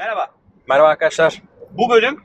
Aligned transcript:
Merhaba. 0.00 0.30
Merhaba 0.68 0.88
arkadaşlar. 0.88 1.42
Bu 1.70 1.90
bölüm 1.90 2.22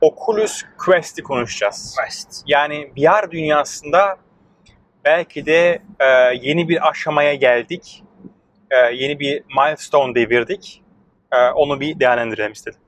Oculus 0.00 0.62
Quest'i 0.78 1.22
konuşacağız. 1.22 1.96
Quest. 1.98 2.42
Yani 2.46 2.92
VR 2.98 3.30
dünyasında 3.30 4.16
belki 5.04 5.46
de 5.46 5.82
e, 6.00 6.06
yeni 6.40 6.68
bir 6.68 6.88
aşamaya 6.88 7.34
geldik. 7.34 8.04
E, 8.70 8.76
yeni 8.76 9.20
bir 9.20 9.44
milestone 9.56 10.14
devirdik. 10.14 10.82
E, 11.32 11.36
onu 11.36 11.80
bir 11.80 12.00
değerlendirelim 12.00 12.52
istedim. 12.52 12.80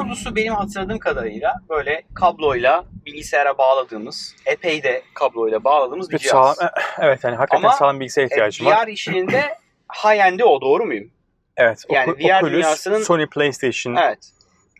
Oculus'u 0.00 0.36
benim 0.36 0.54
hatırladığım 0.54 0.98
kadarıyla 0.98 1.54
böyle 1.68 2.02
kabloyla 2.14 2.84
bilgisayara 3.06 3.58
bağladığımız, 3.58 4.36
epey 4.46 4.82
de 4.82 5.02
kabloyla 5.14 5.64
bağladığımız 5.64 6.10
bir 6.10 6.18
cihaz. 6.18 6.56
sağlam, 6.56 6.70
evet 7.00 7.24
yani 7.24 7.36
hakikaten 7.36 7.64
Ama, 7.64 7.72
sağlam 7.72 8.00
bilgisayar 8.00 8.22
E, 8.22 8.26
ihtiyacım 8.26 8.66
var. 8.66 8.86
VR 8.86 8.88
işinin 8.88 9.28
de 9.28 9.42
high-end'i 9.88 10.44
o 10.44 10.60
doğru 10.60 10.84
muyum? 10.84 11.10
Evet. 11.56 11.84
yani 11.90 12.10
Ocu- 12.10 12.28
VR 12.28 12.42
Oculus, 12.42 12.52
dünyasının- 12.64 13.02
Sony 13.02 13.26
PlayStation 13.26 13.96
Evet. 13.96 14.30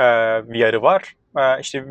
e, 0.01 0.05
VR'ı 0.49 0.83
var. 0.83 1.17
E, 1.39 1.61
işte 1.61 1.85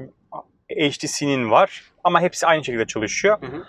HTC'nin 0.77 1.51
var. 1.51 1.83
Ama 2.03 2.21
hepsi 2.21 2.47
aynı 2.47 2.65
şekilde 2.65 2.87
çalışıyor. 2.87 3.37
Hı 3.41 3.45
hı. 3.45 3.63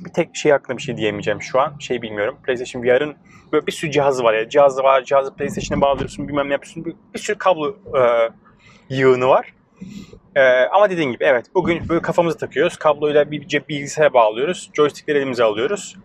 Bir 0.00 0.12
tek 0.12 0.36
şey 0.36 0.52
hakkında 0.52 0.76
bir 0.76 0.82
şey 0.82 0.96
diyemeyeceğim 0.96 1.42
şu 1.42 1.60
an. 1.60 1.78
Şey 1.78 2.02
bilmiyorum. 2.02 2.38
PlayStation 2.44 2.82
VR'ın 2.82 3.16
böyle 3.52 3.66
bir 3.66 3.72
sürü 3.72 3.90
cihazı 3.90 4.24
var 4.24 4.34
ya. 4.34 4.48
Cihazı 4.48 4.82
var, 4.82 5.04
cihazı 5.04 5.34
PlayStation'a 5.34 5.80
bağlıyorsun, 5.80 6.28
bilmem 6.28 6.48
ne 6.48 6.52
yapıyorsun. 6.52 6.84
Bir, 6.84 6.94
bir 7.14 7.18
sürü 7.18 7.38
kablo 7.38 7.76
e, 7.98 8.30
yığını 8.90 9.28
var. 9.28 9.52
E, 10.36 10.42
ama 10.64 10.90
dediğin 10.90 11.12
gibi 11.12 11.24
evet 11.24 11.46
bugün 11.54 11.88
böyle 11.88 12.02
kafamıza 12.02 12.38
takıyoruz. 12.38 12.76
Kabloyla 12.76 13.30
bir 13.30 13.48
cep 13.48 13.68
bilgisayara 13.68 14.14
bağlıyoruz. 14.14 14.70
Joystickleri 14.74 15.18
elimize 15.18 15.44
alıyoruz. 15.44 15.96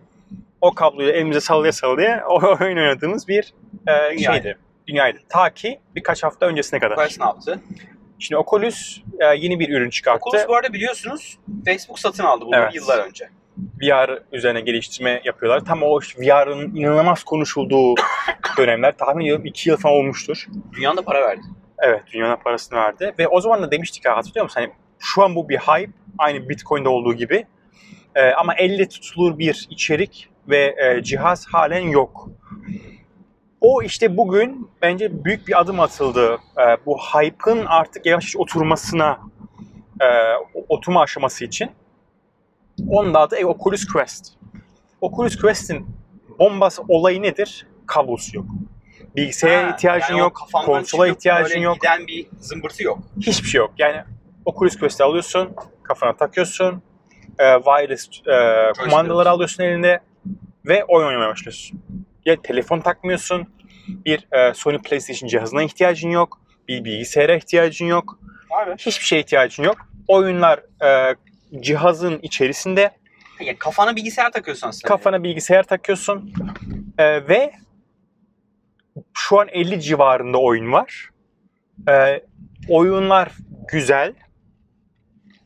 O 0.61 0.73
kabloyu 0.73 1.09
elimize 1.09 1.39
sallaya 1.39 1.71
sallaya 1.71 2.25
oyun 2.59 2.77
oynadığımız 2.77 3.27
bir 3.27 3.53
e, 3.87 4.11
Dünyaydı. 4.17 4.43
şeydi. 4.43 4.57
Dünyaydı. 4.87 5.17
Ta 5.29 5.49
ki 5.53 5.79
birkaç 5.95 6.23
hafta 6.23 6.45
öncesine 6.45 6.79
kadar. 6.79 6.95
Quest 6.95 7.19
ne 7.19 7.25
yaptı? 7.25 7.59
Şimdi 8.19 8.37
Oculus 8.37 9.01
e, 9.19 9.25
yeni 9.25 9.59
bir 9.59 9.69
ürün 9.69 9.89
çıkarttı. 9.89 10.29
Oculus 10.29 10.47
bu 10.47 10.55
arada 10.55 10.73
biliyorsunuz 10.73 11.37
Facebook 11.65 11.99
satın 11.99 12.23
aldı 12.23 12.45
bunu 12.45 12.55
Evet. 12.55 12.75
yıllar 12.75 13.05
önce. 13.07 13.29
VR 13.81 14.19
üzerine 14.31 14.61
geliştirme 14.61 15.21
yapıyorlar. 15.23 15.65
Tam 15.65 15.83
o 15.83 15.99
işte 15.99 16.21
VR'ın 16.21 16.75
inanılmaz 16.75 17.23
konuşulduğu 17.23 17.95
dönemler. 18.57 18.97
Tahmin 18.97 19.23
ediyorum 19.25 19.45
2 19.45 19.69
yıl 19.69 19.77
falan 19.77 19.95
olmuştur. 19.95 20.45
Dünyada 20.77 21.01
para 21.01 21.21
verdi. 21.21 21.41
Evet, 21.81 22.03
dünyanın 22.13 22.35
parasını 22.35 22.79
verdi. 22.79 23.13
Ve 23.19 23.27
o 23.27 23.41
zaman 23.41 23.61
da 23.61 23.71
demiştik 23.71 24.05
ha 24.05 24.17
hatırlıyor 24.17 24.43
musun? 24.43 24.61
Hani 24.61 24.71
şu 24.99 25.23
an 25.23 25.35
bu 25.35 25.49
bir 25.49 25.57
hype. 25.57 25.91
Aynı 26.17 26.49
Bitcoin'de 26.49 26.89
olduğu 26.89 27.13
gibi. 27.13 27.45
Ee, 28.15 28.31
ama 28.31 28.55
elle 28.55 28.87
tutulur 28.87 29.39
bir 29.39 29.67
içerik 29.69 30.29
ve 30.49 30.75
e, 30.77 31.03
cihaz 31.03 31.47
halen 31.47 31.87
yok. 31.87 32.29
O 33.61 33.81
işte 33.83 34.17
bugün 34.17 34.69
bence 34.81 35.25
büyük 35.25 35.47
bir 35.47 35.59
adım 35.59 35.79
atıldı. 35.79 36.37
Ee, 36.59 36.77
bu 36.85 36.97
hype'ın 36.97 37.65
artık 37.65 38.05
yavaş 38.05 38.35
oturmasına, 38.35 39.19
e, 40.01 40.05
oturma 40.69 41.01
aşaması 41.01 41.45
için. 41.45 41.71
Onun 42.87 43.13
da 43.13 43.19
adı 43.19 43.35
e, 43.35 43.45
Oculus 43.45 43.85
Quest. 43.85 44.33
Oculus 45.01 45.35
Quest'in 45.37 45.87
bombası 46.39 46.83
olayı 46.87 47.21
nedir? 47.21 47.67
Kablosu 47.85 48.37
yok. 48.37 48.45
Bilgisayara 49.15 49.67
Ha, 49.67 49.75
ihtiyacın 49.75 50.13
yani 50.13 50.19
yok, 50.19 50.41
konsola 50.65 51.07
ihtiyacın 51.07 51.59
yok. 51.59 51.75
Giden 51.75 52.07
bir 52.07 52.27
zımbırtı 52.39 52.83
yok. 52.83 52.99
Hiçbir 53.21 53.47
şey 53.47 53.59
yok. 53.59 53.73
Yani 53.77 54.03
Oculus 54.45 54.79
Quest'i 54.79 55.03
alıyorsun, 55.03 55.55
kafana 55.83 56.15
takıyorsun, 56.15 56.81
e, 57.39 57.55
wireless 57.55 58.07
e, 58.27 58.71
kumandaları 58.83 59.29
alıyorsun 59.29 59.63
elinde 59.63 59.99
ve 60.65 60.83
oyun 60.85 61.07
oynamaya 61.07 61.29
başlıyorsun. 61.29 61.81
Ya 62.25 62.41
telefon 62.41 62.79
takmıyorsun, 62.79 63.47
bir 63.87 64.27
e, 64.31 64.53
Sony 64.53 64.77
PlayStation 64.77 65.27
cihazına 65.29 65.63
ihtiyacın 65.63 66.09
yok, 66.09 66.39
bir 66.67 66.83
bilgisayara 66.85 67.35
ihtiyacın 67.35 67.85
yok, 67.85 68.19
mı? 68.21 68.75
hiçbir 68.77 69.05
şeye 69.05 69.19
ihtiyacın 69.21 69.63
yok. 69.63 69.77
Oyunlar 70.07 70.59
e, 70.85 71.15
cihazın 71.61 72.19
içerisinde, 72.21 72.91
Ya 73.39 73.57
kafana 73.59 73.95
bilgisayar 73.95 74.31
takıyorsun 74.31 74.67
aslında. 74.67 74.87
kafana 74.87 75.23
bilgisayar 75.23 75.63
takıyorsun 75.63 76.33
e, 76.97 77.27
ve 77.27 77.53
şu 79.13 79.39
an 79.39 79.47
50 79.47 79.81
civarında 79.81 80.37
oyun 80.37 80.71
var. 80.71 81.09
E, 81.89 82.23
oyunlar 82.69 83.31
güzel, 83.71 84.13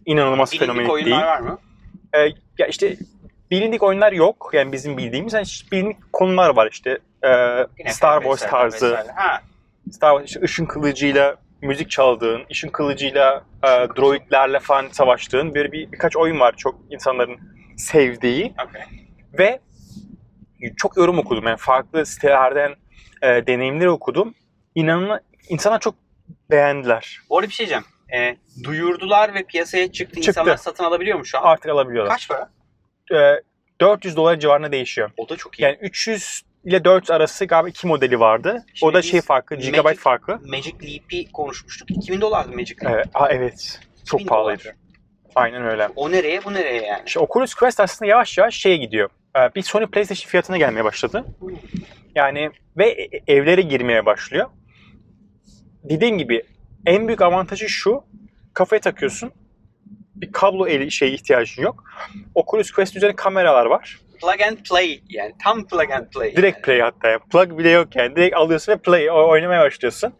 inanılmaz 0.06 0.52
Bilindik 0.52 0.68
fenomenik 0.68 0.92
oyunlar 0.92 1.12
değil. 1.12 1.26
var 1.26 1.40
mı? 1.40 1.60
Ee, 2.14 2.20
ya 2.58 2.68
işte 2.68 2.98
bilindik 3.52 3.84
oyunlar 3.84 4.12
yok. 4.12 4.50
Yani 4.54 4.72
bizim 4.72 4.98
bildiğimiz 4.98 5.34
yani 5.34 5.46
bilindik 5.72 6.14
konular 6.14 6.56
var 6.56 6.70
işte. 6.72 7.00
Ee, 7.24 7.28
Yine 7.80 7.94
Star 7.94 8.22
Wars 8.22 8.52
tarzı. 8.52 8.92
vesaire. 8.92 9.12
Ha, 9.16 9.42
Star 9.92 10.12
Wars 10.12 10.26
işte 10.28 10.42
ışın 10.42 10.66
kılıcıyla 10.66 11.36
müzik 11.62 11.90
çaldığın, 11.90 12.42
ışın 12.52 12.70
kılıcıyla 12.70 13.44
e, 13.64 13.68
droidlerle 13.68 14.60
falan 14.60 14.88
savaştığın 14.92 15.56
bir, 15.56 15.72
bir 15.72 15.92
birkaç 15.92 16.18
oyun 16.18 16.40
var 16.40 16.54
çok 16.58 16.76
insanların 16.90 17.40
sevdiği 17.78 18.54
okay. 18.68 18.82
ve 19.40 19.60
çok 20.78 20.98
yorum 20.98 21.20
okudum. 21.20 21.48
Yani 21.48 21.58
farklı 21.58 22.06
sitelerden 22.06 22.76
e, 23.22 23.28
deneyimleri 23.48 23.90
okudum. 23.90 24.34
İnanın 24.76 25.20
insanlar 25.50 25.80
çok 25.80 25.96
beğendiler. 26.52 27.20
Bu 27.30 27.38
arada 27.38 27.50
bir 27.50 27.54
şey 27.54 27.68
diyeceğim. 27.68 27.84
Ee, 28.14 28.38
duyurdular 28.64 29.34
ve 29.34 29.44
piyasaya 29.44 29.92
çıktı. 29.92 30.16
Çıktı. 30.16 30.30
İnsanlar 30.30 30.58
satın 30.58 30.84
alabiliyor 30.84 31.18
mu 31.18 31.26
şu 31.26 31.38
an? 31.38 31.44
Artık 31.44 31.72
alabiliyorlar. 31.72 32.12
Kaç 32.14 32.28
para? 32.30 32.50
E, 33.22 33.42
400 33.82 34.16
dolar 34.16 34.40
civarında 34.40 34.72
değişiyor. 34.72 35.12
O 35.18 35.30
da 35.30 35.36
çok 35.38 35.60
iyi. 35.60 35.64
Yani 35.64 35.78
300 35.82 36.42
ile 36.66 36.86
400 36.86 37.12
arası 37.12 37.46
galiba 37.46 37.70
iki 37.70 37.88
modeli 37.88 38.20
vardı. 38.20 38.66
Şimdi 38.74 38.90
o 38.92 38.94
da 38.94 39.02
şey 39.02 39.22
farkı, 39.22 39.56
Magic- 39.56 39.62
gigabyte 39.62 39.96
farkı. 40.02 40.40
Magic 40.48 40.74
Leap'i 40.84 41.32
konuşmuştuk. 41.32 41.92
2000 41.92 42.22
dolardı 42.22 42.52
Magic 42.52 42.76
Leap. 42.84 42.94
Evet, 42.96 43.08
evet. 43.30 43.80
2000 44.02 44.06
Çok 44.06 44.28
pahalıydı. 44.30 44.64
dolar. 44.64 44.76
Aynen 45.36 45.66
öyle. 45.66 45.90
O 45.96 46.12
nereye 46.12 46.44
bu 46.46 46.54
nereye 46.54 46.82
yani? 46.86 47.04
İşte 47.06 47.20
Oculus 47.20 47.54
Quest 47.54 47.80
aslında 47.80 48.12
yavaş 48.12 48.38
yavaş 48.38 48.56
şeye 48.56 48.78
gidiyor. 48.78 49.10
Ee, 49.38 49.56
Bir 49.56 49.62
Sony 49.62 49.86
PlayStation 49.86 50.30
fiyatına 50.30 50.58
gelmeye 50.58 50.84
başladı. 50.84 51.26
Yani 52.16 52.50
ve 52.78 52.90
e- 52.90 53.34
evlere 53.34 53.62
girmeye 53.62 54.06
başlıyor. 54.06 54.50
Dediğim 55.84 56.18
gibi 56.18 56.44
en 56.86 57.08
büyük 57.08 57.22
avantajı 57.22 57.70
şu. 57.70 58.04
Kafaya 58.54 58.80
takıyorsun. 58.80 59.32
Bir 60.16 60.32
kablo 60.32 60.68
eli 60.68 60.92
şey 60.92 61.14
ihtiyacın 61.14 61.64
yok. 61.64 61.84
Oculus 62.36 62.72
Quest 62.72 62.96
üzerinde 62.96 63.16
kameralar 63.16 63.66
var. 63.66 64.00
Plug 64.22 64.42
and 64.42 64.58
play 64.70 65.02
yani. 65.10 65.34
Tam 65.44 65.68
plug 65.68 65.92
and 65.92 66.08
play. 66.08 66.36
Direkt 66.36 66.58
yani. 66.58 66.62
play 66.66 66.80
hatta. 66.80 67.08
yani. 67.10 67.20
Plug 67.32 67.58
bile 67.58 67.70
yok 67.70 67.96
yani. 67.96 68.16
Direkt 68.16 68.36
alıyorsun 68.36 68.74
ve 68.74 68.78
play 68.78 69.12
oynamaya 69.12 69.62
başlıyorsun. 69.62 70.14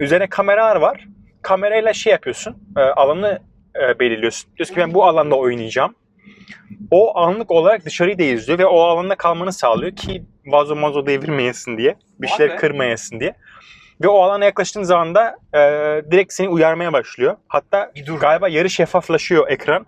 Üzerine 0.00 0.26
kameralar 0.26 0.76
var. 0.76 1.08
Kamerayla 1.42 1.92
şey 1.92 2.12
yapıyorsun. 2.12 2.56
e, 2.76 2.80
alanı 2.80 3.42
e, 3.82 3.98
belirliyorsun. 3.98 4.50
Diyorsun 4.56 4.74
ki 4.74 4.80
ben 4.80 4.94
bu 4.94 5.04
alanda 5.04 5.36
oynayacağım. 5.36 5.94
O 6.90 7.18
anlık 7.18 7.50
olarak 7.50 7.84
dışarıyı 7.84 8.18
da 8.18 8.22
izliyor 8.22 8.58
ve 8.58 8.66
o 8.66 8.80
alanda 8.80 9.14
kalmanı 9.14 9.52
sağlıyor 9.52 9.96
ki 9.96 10.22
vazo 10.46 10.76
mazo 10.76 11.06
devirmeyesin 11.06 11.78
diye. 11.78 11.96
Bir 12.18 12.30
Vay 12.30 12.36
şeyler 12.36 12.52
be. 12.52 12.56
kırmayasın 12.56 13.20
diye. 13.20 13.34
Ve 14.02 14.08
o 14.08 14.22
alana 14.22 14.44
yaklaştığın 14.44 14.82
zaman 14.82 15.14
da 15.14 15.36
e, 15.54 15.58
direkt 16.10 16.32
seni 16.32 16.48
uyarmaya 16.48 16.92
başlıyor. 16.92 17.36
Hatta 17.48 17.92
Bir 17.94 18.06
dur. 18.06 18.20
galiba 18.20 18.48
yarı 18.48 18.70
şeffaflaşıyor 18.70 19.48
ekran. 19.48 19.86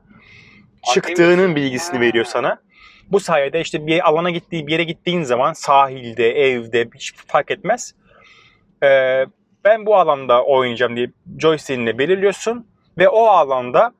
Çıktığının 0.95 1.57
bilgisini 1.57 1.97
Ha. 1.97 2.01
veriyor 2.01 2.25
sana. 2.25 2.61
Bu 3.11 3.21
sayede 3.21 3.61
işte 3.61 3.87
bir 3.87 4.09
alana 4.09 4.31
gittiği 4.31 4.67
bir 4.67 4.73
yere 4.73 4.85
gittiğin 4.85 5.23
zaman 5.23 5.53
sahilde, 5.53 6.31
evde 6.31 6.89
hiç 6.95 7.15
fark 7.27 7.51
etmez. 7.51 7.95
Ee, 8.83 9.27
ben 9.65 9.87
bu 9.87 9.97
alanda 9.97 10.45
oynayacağım 10.45 10.97
diye 10.97 11.11
joystick'inle 11.39 11.99
belirliyorsun 11.99 12.67
ve 12.99 13.09
o 13.09 13.27
alanda 13.27 13.93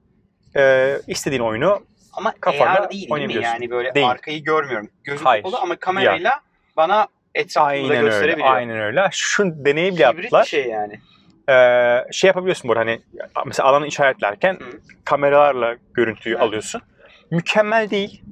e, 0.57 0.93
istediğin 1.07 1.43
oyunu 1.43 1.81
Ama 2.13 2.33
kafanda 2.41 2.71
AR 2.81 2.91
değil 2.91 3.11
değil 3.11 3.27
mi? 3.27 3.45
Yani 3.45 3.71
böyle 3.71 3.95
Değil. 3.95 4.09
arkayı 4.09 4.45
görmüyorum. 4.45 4.89
Gözüm 5.05 5.27
Hayır. 5.27 5.43
kapalı 5.43 5.61
ama 5.61 5.77
kamerayla 5.77 6.41
bana 6.77 7.07
etrafını 7.35 7.65
da 7.65 7.69
aynen 7.69 7.91
öyle. 7.91 8.01
gösterebiliyor. 8.01 8.55
Aynen 8.55 8.81
öyle. 8.81 9.09
Şu 9.13 9.65
deneyim 9.65 9.95
Hibrit 9.95 10.01
yaptılar. 10.01 10.43
bir 10.45 10.49
şey 10.49 10.67
yani. 10.67 11.01
Ee, 11.49 12.13
şey 12.13 12.29
yapabiliyorsun 12.29 12.69
burada 12.69 12.81
hani 12.81 13.01
mesela 13.47 13.69
alanı 13.69 13.87
işaretlerken 13.87 14.55
Hı. 14.55 14.65
kameralarla 15.05 15.77
görüntüyü 15.95 16.35
Evet. 16.35 16.45
alıyorsun. 16.45 16.83
Mükemmel 17.31 17.91
değil. 17.91 18.23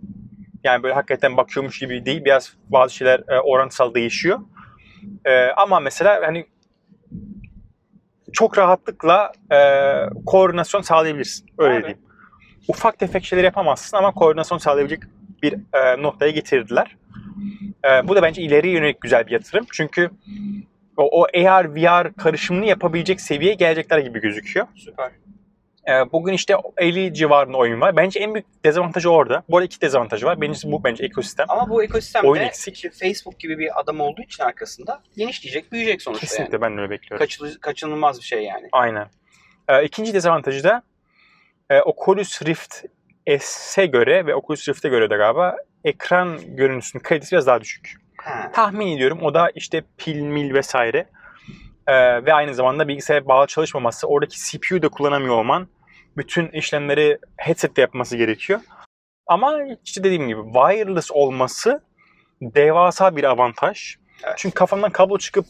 Yani 0.64 0.82
böyle 0.82 0.94
hakikaten 0.94 1.36
bakıyormuş 1.36 1.78
gibi 1.78 2.06
değil. 2.06 2.24
Biraz 2.24 2.54
bazı 2.68 2.94
şeyler 2.94 3.20
e, 3.28 3.40
orantısal 3.40 3.94
değişiyor. 3.94 4.40
E, 5.24 5.46
ama 5.46 5.80
mesela 5.80 6.20
hani 6.26 6.46
çok 8.32 8.58
rahatlıkla 8.58 9.32
e, 9.52 9.58
koordinasyon 10.26 10.80
sağlayabilirsin. 10.80 11.46
Öyle 11.58 11.74
Abi. 11.74 11.82
diyeyim. 11.82 12.02
Ufak 12.68 12.98
tefek 12.98 13.24
şeyler 13.24 13.44
yapamazsın 13.44 13.96
ama 13.96 14.12
koordinasyon 14.14 14.58
sağlayabilecek 14.58 15.02
bir 15.42 15.52
e, 15.52 16.02
noktaya 16.02 16.30
getirdiler. 16.30 16.96
E, 17.84 18.08
bu 18.08 18.16
da 18.16 18.22
bence 18.22 18.42
ileriye 18.42 18.74
yönelik 18.74 19.00
güzel 19.00 19.26
bir 19.26 19.30
yatırım. 19.32 19.66
Çünkü 19.72 20.10
o, 20.96 21.20
o 21.20 21.24
AR, 21.24 21.74
VR 21.74 22.12
karışımını 22.12 22.66
yapabilecek 22.66 23.20
seviyeye 23.20 23.54
gelecekler 23.54 23.98
gibi 23.98 24.20
gözüküyor. 24.20 24.66
Süper. 24.76 25.10
Ee, 25.88 26.12
bugün 26.12 26.32
işte 26.32 26.54
50 26.76 27.14
civarında 27.14 27.56
oyun 27.56 27.80
var. 27.80 27.96
Bence 27.96 28.20
en 28.20 28.34
büyük 28.34 28.46
dezavantajı 28.64 29.10
orada. 29.10 29.42
Bu 29.48 29.56
arada 29.56 29.64
iki 29.66 29.80
dezavantajı 29.80 30.26
var. 30.26 30.40
Birincisi 30.40 30.72
bu 30.72 30.84
bence 30.84 31.04
ekosistem. 31.04 31.46
Ama 31.48 31.68
bu 31.70 31.82
ekosistemde 31.82 32.26
Oyun 32.28 32.42
eksik. 32.42 32.74
işte 32.74 32.90
Facebook 32.90 33.38
gibi 33.40 33.58
bir 33.58 33.80
adam 33.80 34.00
olduğu 34.00 34.22
için 34.22 34.44
arkasında 34.44 35.02
genişleyecek, 35.16 35.72
büyüyecek 35.72 36.02
sonuçta 36.02 36.26
Kesinlikle 36.26 36.54
yani. 36.54 36.62
ben 36.62 36.76
de 36.76 36.80
öyle 36.80 36.90
bekliyorum. 36.90 37.26
Kaçınılmaz 37.60 38.18
bir 38.18 38.24
şey 38.24 38.42
yani. 38.44 38.68
Aynen. 38.72 39.06
Ee, 39.68 39.84
ikinci 39.84 40.14
dezavantajı 40.14 40.64
da 40.64 40.82
e, 41.70 41.80
Oculus 41.80 42.42
Rift 42.42 42.84
S'e 43.40 43.86
göre 43.86 44.26
ve 44.26 44.34
Oculus 44.34 44.68
Rift'e 44.68 44.88
göre 44.88 45.10
de 45.10 45.16
galiba 45.16 45.56
ekran 45.84 46.56
görüntüsünün 46.56 47.02
kalitesi 47.02 47.32
biraz 47.32 47.46
daha 47.46 47.60
düşük. 47.60 47.94
Ha. 48.16 48.50
Tahmin 48.52 48.96
ediyorum 48.96 49.18
o 49.22 49.34
da 49.34 49.50
işte 49.54 49.82
pil 49.98 50.20
mil 50.20 50.54
vesaire 50.54 51.06
Ee, 51.86 52.24
ve 52.24 52.34
aynı 52.34 52.54
zamanda 52.54 52.88
bilgisayara 52.88 53.26
bağlı 53.26 53.46
çalışmaması, 53.46 54.06
oradaki 54.06 54.36
CPU'yu 54.38 54.82
da 54.82 54.88
kullanamıyor 54.88 55.34
olman, 55.34 55.68
bütün 56.16 56.48
işlemleri 56.48 57.18
headset'te 57.36 57.82
yapması 57.82 58.16
gerekiyor. 58.16 58.60
Ama 59.26 59.58
işte 59.84 60.04
dediğim 60.04 60.28
gibi 60.28 60.40
wireless 60.52 61.10
olması 61.10 61.82
devasa 62.42 63.16
bir 63.16 63.24
avantaj. 63.24 63.96
Evet. 64.24 64.34
Çünkü 64.36 64.54
kafandan 64.54 64.90
kablo 64.90 65.18
çıkıp 65.18 65.46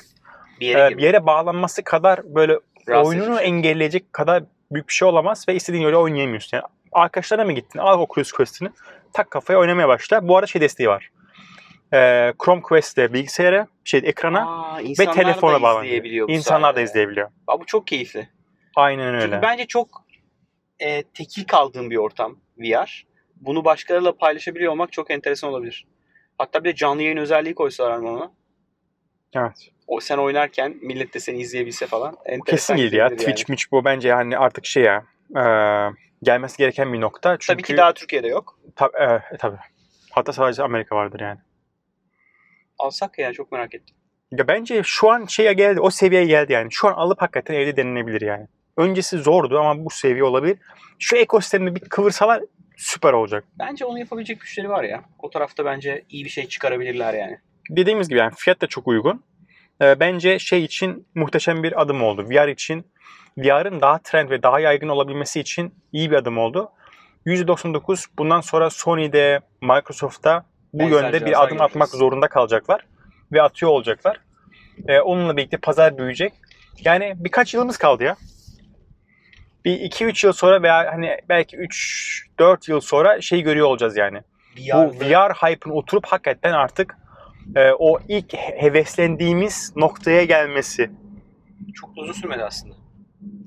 Bir 0.60 0.66
e, 0.66 0.68
yere 0.68 0.84
bir 0.84 0.88
girmek. 0.88 1.04
yere 1.04 1.26
bağlanması 1.26 1.84
kadar 1.84 2.34
böyle 2.34 2.58
Rahatsız 2.88 3.08
oyununu 3.08 3.38
bir 3.38 3.44
engelleyecek 3.44 4.12
kadar 4.12 4.44
büyük 4.72 4.88
bir 4.88 4.92
şey 4.92 5.08
olamaz 5.08 5.48
ve 5.48 5.54
istediğin 5.54 5.82
yere 5.82 5.96
oynayamıyorsun. 5.96 6.56
Yani 6.56 6.64
arkadaşlarına 6.92 7.44
mı 7.44 7.52
gittin? 7.52 7.78
Al 7.78 8.00
Oculus 8.00 8.32
Quest'ini. 8.32 8.68
Tak 9.12 9.30
kafaya 9.30 9.58
oynamaya 9.58 9.88
başla. 9.88 10.28
Bu 10.28 10.36
arada 10.36 10.46
şey 10.46 10.60
desteği 10.60 10.88
var. 10.88 11.10
Ee, 11.94 12.32
Chrome 12.44 12.62
Quest'te 12.62 13.12
bilgisayara, 13.12 13.66
şey 13.84 14.00
ekrana 14.04 14.40
Aa, 14.40 14.78
ve 14.78 15.10
telefona 15.10 15.62
bağlanıyor. 15.62 16.28
İnsanlar 16.28 16.76
da 16.76 16.80
izleyebiliyor. 16.80 17.30
Aa, 17.46 17.60
bu 17.60 17.66
çok 17.66 17.86
keyifli. 17.86 18.28
Aynen 18.76 19.14
öyle. 19.14 19.24
Çünkü 19.24 19.42
bence 19.42 19.66
çok 19.66 20.04
e, 20.78 21.02
tekil 21.02 21.44
kaldığım 21.44 21.90
bir 21.90 21.96
ortam 21.96 22.36
VR. 22.58 23.06
Bunu 23.36 23.64
başkalarıyla 23.64 24.16
paylaşabiliyor 24.16 24.72
olmak 24.72 24.92
çok 24.92 25.10
enteresan 25.10 25.50
olabilir. 25.50 25.86
Hatta 26.38 26.64
bir 26.64 26.68
de 26.70 26.74
canlı 26.74 27.02
yayın 27.02 27.16
özelliği 27.16 27.54
koysalar 27.54 27.98
ona. 27.98 28.32
Evet. 29.34 29.68
O 29.86 30.00
sen 30.00 30.18
oynarken 30.18 30.76
millet 30.82 31.14
de 31.14 31.20
seni 31.20 31.38
izleyebilse 31.40 31.86
falan. 31.86 32.16
Kesin 32.46 32.76
değil 32.76 32.92
ya. 32.92 33.06
gidebilir 33.06 33.26
yani. 33.26 33.34
Twitch, 33.34 33.40
Twitch 33.42 33.72
bu 33.72 33.84
bence 33.84 34.08
yani 34.08 34.38
artık 34.38 34.66
şey 34.66 34.82
ya. 34.82 35.04
e, 35.36 35.44
gelmesi 36.22 36.56
gereken 36.58 36.92
bir 36.92 37.00
nokta. 37.00 37.36
Çünkü, 37.38 37.46
Tabii 37.46 37.62
ki 37.62 37.76
daha 37.76 37.94
Türkiye'de 37.94 38.28
yok. 38.28 38.58
Tab- 38.76 39.22
e, 39.32 39.36
tabii. 39.36 39.56
Hatta 40.10 40.32
sadece 40.32 40.62
Amerika 40.62 40.96
vardır 40.96 41.20
yani. 41.20 41.38
Alsak 42.78 43.18
ya 43.18 43.32
çok 43.32 43.52
merak 43.52 43.74
ettim. 43.74 43.96
Ya 44.30 44.48
bence 44.48 44.82
şu 44.84 45.10
an 45.10 45.24
şeye 45.26 45.52
geldi, 45.52 45.80
o 45.80 45.90
seviyeye 45.90 46.26
geldi 46.26 46.52
yani. 46.52 46.68
Şu 46.70 46.88
an 46.88 46.92
alıp 46.92 47.22
hakikaten 47.22 47.54
evde 47.54 47.76
denilebilir 47.76 48.20
yani. 48.20 48.46
Öncesi 48.76 49.18
zordu 49.18 49.58
ama 49.58 49.84
bu 49.84 49.90
seviye 49.90 50.24
olabilir. 50.24 50.58
Şu 50.98 51.16
ekosistemi 51.16 51.74
bir 51.74 51.80
kıvırsalar 51.80 52.42
süper 52.76 53.12
olacak. 53.12 53.44
Bence 53.58 53.84
onu 53.84 53.98
yapabilecek 53.98 54.40
güçleri 54.40 54.68
var 54.68 54.84
ya. 54.84 55.04
O 55.18 55.30
tarafta 55.30 55.64
bence 55.64 56.04
iyi 56.10 56.24
bir 56.24 56.30
şey 56.30 56.48
çıkarabilirler 56.48 57.14
yani. 57.14 57.38
Dediğimiz 57.70 58.08
gibi 58.08 58.18
yani 58.18 58.32
fiyat 58.36 58.60
da 58.60 58.66
çok 58.66 58.88
uygun. 58.88 59.24
Ee, 59.82 60.00
bence 60.00 60.38
şey 60.38 60.64
için 60.64 61.06
muhteşem 61.14 61.62
bir 61.62 61.82
adım 61.82 62.02
oldu. 62.02 62.26
VR 62.30 62.48
için, 62.48 62.86
VR'ın 63.38 63.80
daha 63.80 63.98
trend 63.98 64.30
ve 64.30 64.42
daha 64.42 64.60
yaygın 64.60 64.88
olabilmesi 64.88 65.40
için 65.40 65.74
iyi 65.92 66.10
bir 66.10 66.16
adım 66.16 66.38
oldu. 66.38 66.70
%99 67.26 68.06
bundan 68.18 68.40
sonra 68.40 68.70
Sony'de, 68.70 69.40
Microsoft'ta 69.60 70.44
bu 70.72 70.78
Benzer 70.78 71.02
yönde 71.02 71.26
bir 71.26 71.42
adım 71.42 71.60
atmak 71.60 71.72
göreceğiz. 71.72 71.98
zorunda 71.98 72.28
kalacaklar. 72.28 72.86
Ve 73.32 73.42
atıyor 73.42 73.70
olacaklar. 73.70 74.20
Ee, 74.88 75.00
onunla 75.00 75.36
birlikte 75.36 75.56
pazar 75.56 75.98
büyüyecek. 75.98 76.32
Yani 76.84 77.14
birkaç 77.16 77.54
yılımız 77.54 77.78
kaldı 77.78 78.04
ya. 78.04 78.16
Bir 79.64 79.80
2-3 79.80 80.26
yıl 80.26 80.32
sonra 80.32 80.62
veya 80.62 80.92
hani 80.92 81.18
belki 81.28 81.56
3-4 81.56 82.70
yıl 82.70 82.80
sonra 82.80 83.20
şey 83.20 83.42
görüyor 83.42 83.66
olacağız 83.66 83.96
yani. 83.96 84.20
Bu 84.56 84.90
VR 85.00 85.32
hype'ın 85.32 85.74
oturup 85.74 86.06
hakikaten 86.06 86.52
artık 86.52 86.96
e, 87.56 87.70
o 87.78 88.00
ilk 88.08 88.32
he- 88.34 88.62
heveslendiğimiz 88.62 89.72
noktaya 89.76 90.24
gelmesi. 90.24 90.90
çok 91.74 91.96
da 91.96 92.00
uzun 92.00 92.12
sürmedi 92.12 92.44
aslında. 92.44 92.74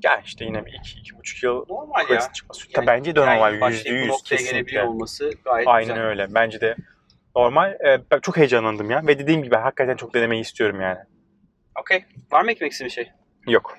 Ya 0.02 0.20
işte 0.24 0.44
yine 0.44 0.66
bir 0.66 0.72
iki, 0.72 0.98
iki 1.00 1.18
buçuk 1.18 1.42
yıl 1.42 1.64
Normal 1.68 2.10
ya. 2.10 2.32
Çıkması. 2.32 2.66
Yani- 2.76 2.86
bence 2.86 3.16
de 3.16 3.20
normal. 3.20 3.54
Yani 3.60 3.72
Yüzde 3.72 3.90
yüz 3.90 4.22
kesinlikle. 4.24 4.82
olması 4.82 5.30
gayet 5.44 5.68
Aynen 5.68 5.88
güzel. 5.94 6.04
öyle. 6.08 6.34
Bence 6.34 6.60
de 6.60 6.76
normal. 7.36 7.70
E, 7.72 8.00
ben 8.10 8.18
çok 8.20 8.36
heyecanlandım 8.36 8.90
ya. 8.90 9.02
Ve 9.06 9.18
dediğim 9.18 9.42
gibi 9.42 9.56
hakikaten 9.56 9.96
çok 9.96 10.14
denemeyi 10.14 10.42
istiyorum 10.42 10.80
yani. 10.80 10.98
Okey. 11.80 12.04
Var 12.32 12.42
mı 12.44 12.50
istediğin 12.50 12.84
bir 12.84 12.90
şey? 12.90 13.10
Yok. 13.48 13.78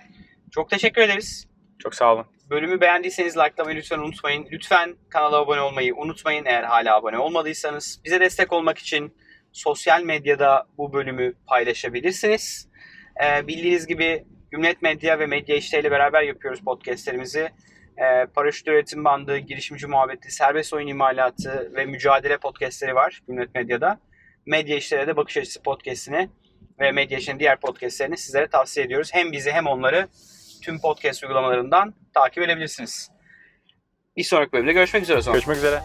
Çok 0.52 0.70
teşekkür 0.70 1.02
ederiz. 1.02 1.48
Çok 1.80 1.96
sağ 1.96 2.14
olun. 2.14 2.26
Bölümü 2.50 2.82
beğendiyseniz 2.82 3.38
likelamayı 3.38 3.78
lütfen 3.78 4.00
unutmayın. 4.00 4.48
Lütfen 4.52 4.96
kanala 5.10 5.38
abone 5.38 5.62
olmayı 5.62 5.96
unutmayın 5.96 6.46
eğer 6.46 6.64
hala 6.64 6.96
abone 6.96 7.18
olmadıysanız. 7.18 8.02
Bize 8.06 8.20
destek 8.20 8.54
olmak 8.54 8.78
için 8.78 9.14
sosyal 9.56 10.04
medyada 10.04 10.68
bu 10.78 10.94
bölümü 10.94 11.34
paylaşabilirsiniz. 11.48 12.70
Ee, 13.24 13.48
bildiğiniz 13.48 13.88
gibi 13.88 14.26
Gümlet 14.52 14.82
Medya 14.82 15.20
ve 15.20 15.26
Medya 15.26 15.56
İşte 15.56 15.80
ile 15.80 15.92
beraber 15.92 16.24
yapıyoruz 16.24 16.62
podcastlerimizi. 16.62 17.50
Ee, 17.98 18.26
Paraşüt 18.36 18.68
Üretim 18.68 19.04
Bandı, 19.06 19.38
Girişimci 19.38 19.88
Muhabbeti, 19.88 20.32
Serbest 20.32 20.74
Oyun 20.74 20.88
İmalatı 20.88 21.72
ve 21.76 21.86
Mücadele 21.86 22.38
podcastleri 22.38 22.96
var 22.96 23.22
Gümlet 23.28 23.56
Medya'da. 23.56 24.00
Medya 24.46 24.78
İşte'de 24.78 25.08
de 25.08 25.18
Bakış 25.18 25.38
Açısı 25.38 25.62
podcastini 25.62 26.30
ve 26.80 26.92
Medya 26.92 27.18
İşte'nin 27.18 27.40
diğer 27.40 27.60
podcastlerini 27.60 28.18
sizlere 28.18 28.48
tavsiye 28.48 28.86
ediyoruz. 28.86 29.10
Hem 29.14 29.32
bizi 29.32 29.52
hem 29.52 29.68
onları 29.68 30.08
tüm 30.64 30.80
podcast 30.80 31.24
uygulamalarından 31.24 31.94
takip 32.14 32.44
edebilirsiniz. 32.44 33.12
Bir 34.18 34.24
sonraki 34.24 34.52
bölümde 34.52 34.74
görüşmek 34.74 35.04
üzere 35.04 35.18
o. 35.30 35.34
Görüşmek 35.34 35.58
üzere. 35.58 35.82